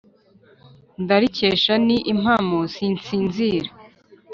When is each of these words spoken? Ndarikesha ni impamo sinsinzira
Ndarikesha 1.03 1.73
ni 1.85 1.97
impamo 2.11 2.59
sinsinzira 2.73 3.69